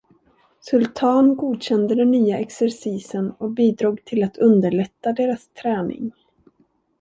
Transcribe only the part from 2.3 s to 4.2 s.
exercisen och bidrog